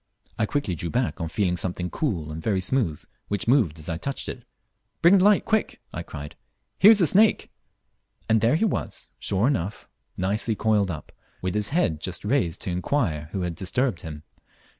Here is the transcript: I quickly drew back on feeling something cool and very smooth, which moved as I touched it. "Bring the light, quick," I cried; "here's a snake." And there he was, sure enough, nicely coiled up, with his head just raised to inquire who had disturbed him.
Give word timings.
I 0.39 0.47
quickly 0.47 0.73
drew 0.73 0.89
back 0.89 1.21
on 1.21 1.27
feeling 1.29 1.57
something 1.57 1.91
cool 1.91 2.31
and 2.31 2.41
very 2.41 2.59
smooth, 2.59 3.05
which 3.27 3.47
moved 3.47 3.77
as 3.77 3.87
I 3.87 3.97
touched 3.97 4.27
it. 4.29 4.41
"Bring 5.03 5.19
the 5.19 5.23
light, 5.23 5.45
quick," 5.45 5.79
I 5.93 6.01
cried; 6.01 6.35
"here's 6.79 7.01
a 7.01 7.05
snake." 7.05 7.51
And 8.27 8.41
there 8.41 8.55
he 8.55 8.65
was, 8.65 9.11
sure 9.19 9.45
enough, 9.45 9.87
nicely 10.17 10.55
coiled 10.55 10.89
up, 10.89 11.11
with 11.43 11.53
his 11.53 11.69
head 11.69 12.01
just 12.01 12.25
raised 12.25 12.61
to 12.61 12.71
inquire 12.71 13.29
who 13.31 13.41
had 13.43 13.53
disturbed 13.53 14.01
him. 14.01 14.23